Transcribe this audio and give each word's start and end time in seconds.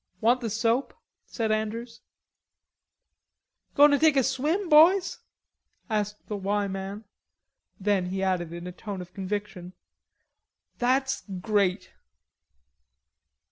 "Want 0.19 0.41
the 0.41 0.49
soap?" 0.49 0.95
said 1.27 1.51
Andrews. 1.51 2.01
"Going 3.75 3.91
to 3.91 3.99
take 3.99 4.17
a 4.17 4.23
swim, 4.23 4.67
boys?" 4.67 5.19
asked 5.91 6.25
the 6.27 6.35
"Y" 6.35 6.67
man. 6.67 7.03
Then 7.79 8.07
he 8.07 8.23
added 8.23 8.51
in 8.51 8.65
a 8.65 8.71
tone 8.71 9.01
of 9.01 9.13
conviction, 9.13 9.73
"That's 10.79 11.21
great." 11.39 11.91